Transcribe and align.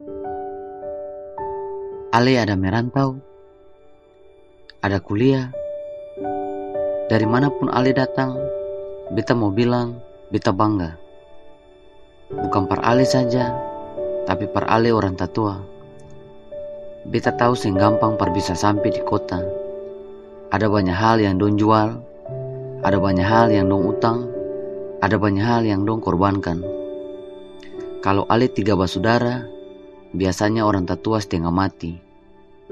Ale 0.00 0.16
ada 2.40 2.56
merantau, 2.56 3.20
ada 4.80 4.96
kuliah. 4.96 5.52
Dari 7.12 7.28
mana 7.28 7.52
pun 7.52 7.68
Ale 7.68 7.92
datang, 7.92 8.32
beta 9.12 9.36
mau 9.36 9.52
bilang, 9.52 10.00
beta 10.32 10.56
bangga. 10.56 10.96
Bukan 12.32 12.64
per 12.64 12.80
Ale 12.80 13.04
saja, 13.04 13.52
tapi 14.24 14.48
per 14.48 14.64
Ale 14.72 14.88
orang 14.88 15.20
tatua. 15.20 15.60
Beta 17.04 17.36
tahu 17.36 17.52
sing 17.52 17.76
gampang 17.76 18.16
per 18.16 18.32
bisa 18.32 18.56
sampai 18.56 18.88
di 18.88 19.04
kota. 19.04 19.44
Ada 20.48 20.64
banyak 20.64 20.96
hal 20.96 21.20
yang 21.20 21.36
dong 21.36 21.60
jual, 21.60 22.00
ada 22.80 22.96
banyak 22.96 23.28
hal 23.28 23.52
yang 23.52 23.68
dong 23.68 23.84
utang, 23.84 24.32
ada 25.04 25.20
banyak 25.20 25.44
hal 25.44 25.68
yang 25.68 25.84
dong 25.84 26.00
korbankan. 26.00 26.64
Kalau 28.00 28.24
Ale 28.32 28.48
tiga 28.48 28.80
basudara, 28.80 29.59
biasanya 30.14 30.66
orang 30.66 30.86
tatua 30.86 31.22
setengah 31.22 31.52
mati. 31.52 31.98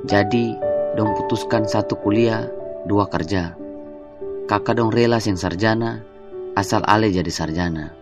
Jadi, 0.06 0.54
dong 0.94 1.14
putuskan 1.18 1.66
satu 1.66 1.98
kuliah, 1.98 2.46
dua 2.86 3.06
kerja. 3.10 3.54
Kakak 4.48 4.78
dong 4.78 4.90
rela 4.94 5.20
sing 5.20 5.36
sarjana, 5.36 6.02
asal 6.54 6.82
Ale 6.86 7.10
jadi 7.10 7.30
sarjana. 7.30 7.92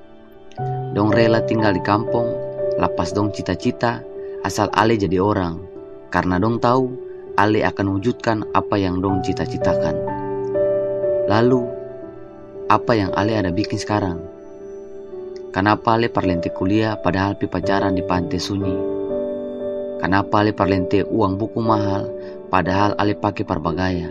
Dong 0.97 1.13
rela 1.13 1.45
tinggal 1.45 1.77
di 1.77 1.83
kampung, 1.85 2.33
lapas 2.81 3.13
dong 3.13 3.33
cita-cita, 3.33 4.01
asal 4.47 4.71
Ale 4.73 4.97
jadi 4.97 5.19
orang 5.21 5.77
karena 6.15 6.39
dong 6.41 6.63
tahu 6.63 6.97
Ale 7.37 7.61
akan 7.69 8.01
wujudkan 8.01 8.49
apa 8.57 8.81
yang 8.81 9.05
dong 9.05 9.21
cita-citakan. 9.21 9.93
Lalu, 11.29 11.69
apa 12.73 12.97
yang 12.97 13.13
Ale 13.13 13.37
ada 13.37 13.53
bikin 13.53 13.77
sekarang? 13.77 14.25
Kenapa 15.53 16.01
Ale 16.01 16.09
perlente 16.09 16.49
kuliah 16.49 16.97
padahal 16.97 17.37
pi 17.37 17.45
pacaran 17.45 17.93
di 17.93 18.01
pantai 18.01 18.41
sunyi? 18.41 18.96
Kenapa 20.07 20.39
Ale 20.39 20.55
perlente 20.55 21.03
uang 21.03 21.35
buku 21.35 21.59
mahal 21.59 22.07
padahal 22.47 22.95
Ale 22.95 23.19
pakai 23.19 23.43
perbagaya? 23.43 24.07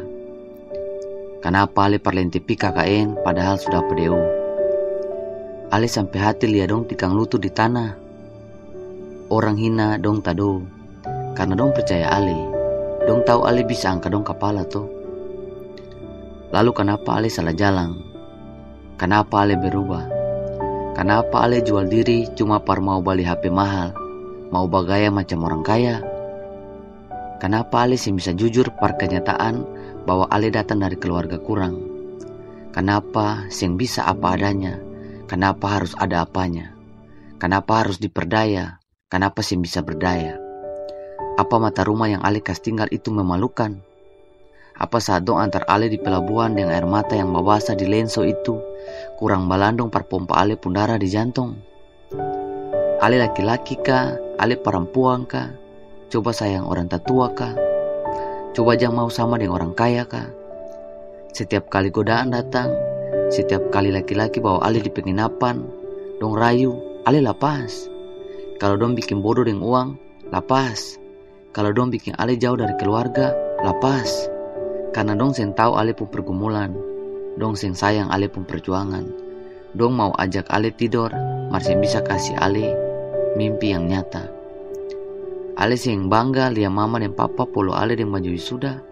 Kenapa 1.39 1.87
Ale 1.87 2.03
perlente 2.03 2.43
pi 2.43 2.59
KKN 2.59 3.23
padahal 3.23 3.55
sudah 3.55 3.79
PDU? 3.87 4.19
Ale 5.71 5.87
sampai 5.87 6.19
hati 6.19 6.51
lihat 6.51 6.75
dong 6.75 6.83
tikang 6.83 7.15
lutut 7.15 7.39
di 7.39 7.47
tanah. 7.47 7.95
Orang 9.31 9.55
hina 9.55 9.95
dong 9.95 10.19
tado 10.19 10.67
karena 11.31 11.55
dong 11.55 11.71
percaya 11.71 12.11
Ali. 12.11 12.43
Dong 13.07 13.23
tahu 13.23 13.47
Ali 13.47 13.63
bisa 13.63 13.95
angkat 13.95 14.11
dong 14.11 14.27
kepala 14.27 14.67
tuh. 14.67 14.91
Lalu 16.51 16.75
kenapa 16.75 17.23
Ali 17.23 17.31
salah 17.31 17.55
jalan? 17.55 17.95
Kenapa 18.99 19.47
Ali 19.47 19.55
berubah? 19.55 20.03
Kenapa 20.91 21.47
Ali 21.47 21.63
jual 21.63 21.87
diri 21.87 22.27
cuma 22.35 22.59
par 22.59 22.83
mau 22.83 22.99
beli 22.99 23.23
HP 23.23 23.47
mahal? 23.47 23.95
Mau 24.55 24.71
bagaya 24.71 25.11
macam 25.11 25.43
orang 25.43 25.67
kaya? 25.67 25.99
Kenapa 27.43 27.83
Ali 27.83 27.99
sih 27.99 28.15
bisa 28.15 28.31
jujur 28.31 28.71
par 28.79 28.95
kenyataan 28.95 29.67
bahwa 30.07 30.31
Ali 30.31 30.47
datang 30.47 30.79
dari 30.79 30.95
keluarga 30.95 31.35
kurang? 31.35 31.83
Kenapa 32.71 33.51
sing 33.51 33.75
bisa 33.75 34.07
apa 34.07 34.39
adanya? 34.39 34.79
Kenapa 35.27 35.75
harus 35.75 35.91
ada 35.99 36.23
apanya? 36.23 36.71
Kenapa 37.35 37.83
harus 37.83 37.99
diperdaya? 37.99 38.79
Kenapa 39.11 39.43
sih 39.43 39.59
bisa 39.59 39.83
berdaya? 39.83 40.39
Apa 41.35 41.59
mata 41.59 41.83
rumah 41.83 42.07
yang 42.07 42.23
Ali 42.23 42.39
kas 42.39 42.63
tinggal 42.63 42.87
itu 42.95 43.11
memalukan? 43.11 43.83
Apa 44.79 45.03
saat 45.03 45.27
dong 45.27 45.35
antar 45.35 45.67
Ali 45.67 45.91
di 45.91 45.99
pelabuhan 45.99 46.55
dengan 46.55 46.71
air 46.71 46.87
mata 46.87 47.11
yang 47.11 47.27
membasa 47.27 47.75
di 47.75 47.91
lenso 47.91 48.23
itu 48.23 48.55
kurang 49.19 49.51
balandong 49.51 49.91
par 49.91 50.07
pompa 50.07 50.39
Ali 50.39 50.55
pundara 50.55 50.95
di 50.95 51.11
jantung? 51.11 51.74
Ali 53.05 53.21
laki-laki 53.21 53.77
kah? 53.85 54.17
Ali 54.41 54.57
perempuan 54.57 55.29
kah? 55.29 55.53
Coba 56.09 56.33
sayang 56.33 56.65
orang 56.65 56.89
tatua 56.89 57.29
kah? 57.37 57.53
Coba 58.57 58.73
jangan 58.73 59.05
mau 59.05 59.13
sama 59.13 59.37
dengan 59.37 59.61
orang 59.61 59.77
kaya 59.77 60.09
kah? 60.09 60.25
Setiap 61.29 61.69
kali 61.69 61.93
godaan 61.93 62.33
datang, 62.33 62.73
setiap 63.29 63.69
kali 63.69 63.93
laki-laki 63.93 64.41
bawa 64.41 64.65
Ali 64.65 64.81
di 64.81 64.89
penginapan, 64.89 65.61
dong 66.17 66.33
rayu, 66.33 66.73
Ali 67.05 67.21
lapas. 67.21 67.85
Kalau 68.57 68.73
dong 68.73 68.97
bikin 68.97 69.21
bodoh 69.21 69.45
dengan 69.45 69.61
uang, 69.61 69.89
lapas. 70.33 70.97
Kalau 71.53 71.77
dong 71.77 71.93
bikin 71.93 72.17
Ale 72.17 72.41
jauh 72.41 72.57
dari 72.57 72.73
keluarga, 72.81 73.37
lapas. 73.61 74.33
Karena 74.97 75.13
dong 75.13 75.29
sen 75.37 75.53
tahu 75.53 75.77
Ale 75.77 75.93
pun 75.93 76.09
pergumulan. 76.09 76.73
Dong 77.37 77.53
sen 77.53 77.77
sayang 77.77 78.09
Ale 78.09 78.33
pun 78.33 78.49
perjuangan. 78.49 79.05
Dong 79.77 79.93
mau 79.93 80.09
ajak 80.17 80.49
Ale 80.49 80.73
tidur, 80.73 81.13
masih 81.53 81.77
bisa 81.77 82.01
kasih 82.01 82.33
Ale 82.41 82.94
mimpi 83.35 83.75
yang 83.75 83.91
nyata. 83.91 84.31
Ale 85.55 85.79
sing 85.79 86.11
bangga 86.11 86.51
lihat 86.51 86.71
mama 86.71 86.99
dan 86.99 87.15
papa 87.15 87.47
polo 87.47 87.71
Ale 87.71 87.95
dengan 87.95 88.19
baju 88.19 88.31
wisuda. 88.31 88.83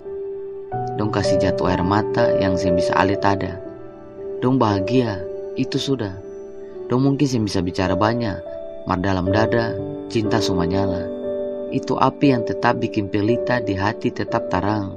Dong 0.95 1.11
kasih 1.11 1.35
jatuh 1.39 1.75
air 1.75 1.83
mata 1.83 2.31
yang 2.39 2.55
sing 2.55 2.75
bisa 2.79 2.95
Ale 2.95 3.19
tada. 3.19 3.59
Dong 4.39 4.55
bahagia, 4.55 5.19
itu 5.59 5.75
sudah. 5.75 6.15
Dong 6.87 7.03
mungkin 7.03 7.27
sing 7.27 7.43
bisa 7.43 7.59
bicara 7.59 7.99
banyak, 7.99 8.39
mar 8.87 8.99
dalam 9.03 9.27
dada 9.27 9.75
cinta 10.07 10.39
semua 10.39 10.63
nyala. 10.63 11.03
Itu 11.73 11.99
api 11.99 12.31
yang 12.31 12.43
tetap 12.47 12.79
bikin 12.79 13.11
pelita 13.11 13.59
di 13.59 13.75
hati 13.75 14.13
tetap 14.13 14.47
tarang. 14.47 14.95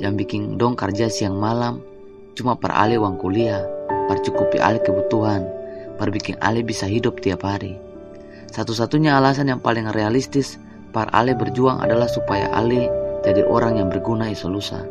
Yang 0.00 0.24
bikin 0.24 0.56
dong 0.56 0.78
kerja 0.80 1.12
siang 1.12 1.36
malam 1.36 1.84
cuma 2.32 2.56
per 2.56 2.72
ale 2.72 2.96
uang 2.96 3.20
kuliah, 3.20 3.60
per 4.08 4.24
cukupi 4.24 4.56
ale 4.56 4.80
kebutuhan, 4.80 5.44
per 6.00 6.08
bikin 6.08 6.40
ale 6.40 6.64
bisa 6.64 6.88
hidup 6.88 7.20
tiap 7.20 7.44
hari. 7.44 7.91
Satu-satunya 8.52 9.16
alasan 9.16 9.48
yang 9.48 9.64
paling 9.64 9.88
realistis 9.96 10.60
par 10.92 11.08
ale 11.16 11.32
berjuang 11.32 11.80
adalah 11.80 12.04
supaya 12.04 12.52
ale 12.52 12.84
jadi 13.24 13.48
orang 13.48 13.80
yang 13.80 13.88
berguna 13.88 14.28
iso 14.28 14.52
lusa. 14.52 14.84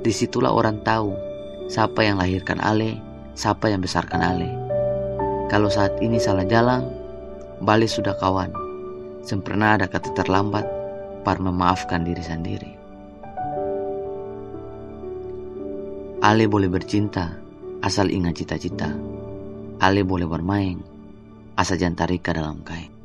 Di 0.00 0.08
situlah 0.08 0.56
orang 0.56 0.80
tahu 0.80 1.12
siapa 1.68 2.00
yang 2.00 2.16
lahirkan 2.16 2.56
ale, 2.64 2.96
siapa 3.36 3.68
yang 3.68 3.84
besarkan 3.84 4.24
ale. 4.24 4.48
Kalau 5.52 5.68
saat 5.68 6.00
ini 6.00 6.16
salah 6.16 6.48
jalan, 6.48 6.88
Bali 7.60 7.84
sudah 7.84 8.16
kawan 8.16 8.48
sempurna 9.20 9.76
ada 9.76 9.84
kata 9.84 10.16
terlambat 10.16 10.64
par 11.28 11.44
memaafkan 11.44 12.08
diri 12.08 12.24
sendiri. 12.24 12.72
Ale 16.24 16.48
boleh 16.48 16.72
bercinta 16.72 17.36
asal 17.84 18.08
ingat 18.08 18.40
cita-cita. 18.40 18.88
Ale 19.78 20.02
boleh 20.02 20.24
bermain 20.24 20.97
asal 21.58 21.74
jantarika 21.74 22.30
dalam 22.30 22.62
kain. 22.62 22.97